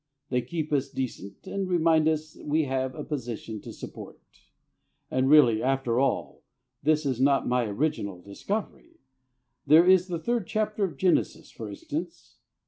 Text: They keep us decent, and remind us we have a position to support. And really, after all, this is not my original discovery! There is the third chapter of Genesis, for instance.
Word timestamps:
They 0.29 0.41
keep 0.41 0.73
us 0.73 0.89
decent, 0.89 1.45
and 1.45 1.69
remind 1.69 2.07
us 2.07 2.35
we 2.35 2.63
have 2.63 2.95
a 2.95 3.03
position 3.03 3.61
to 3.61 3.71
support. 3.71 4.19
And 5.11 5.29
really, 5.29 5.61
after 5.61 5.99
all, 5.99 6.41
this 6.81 7.05
is 7.05 7.21
not 7.21 7.47
my 7.47 7.65
original 7.65 8.19
discovery! 8.19 8.99
There 9.67 9.85
is 9.87 10.07
the 10.07 10.17
third 10.17 10.47
chapter 10.47 10.83
of 10.85 10.97
Genesis, 10.97 11.51
for 11.51 11.69
instance. 11.69 12.39